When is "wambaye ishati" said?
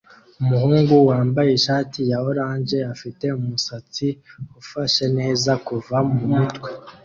1.09-1.99